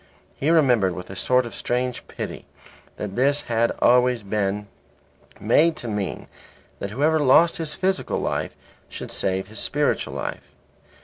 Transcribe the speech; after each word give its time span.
He 0.35 0.49
remembered 0.49 0.95
with 0.95 1.11
a 1.11 1.15
sort 1.15 1.45
of 1.45 1.53
strange 1.53 2.07
pity 2.07 2.47
that 2.97 3.15
this 3.15 3.41
had 3.43 3.69
always 3.83 4.23
been 4.23 4.65
made 5.39 5.75
to 5.75 5.87
mean 5.87 6.25
that 6.79 6.89
whoever 6.89 7.19
lost 7.19 7.57
his 7.57 7.75
physical 7.75 8.17
life 8.17 8.55
should 8.89 9.11
save 9.11 9.47
his 9.49 9.59
spiritual 9.59 10.13
life. 10.15 10.53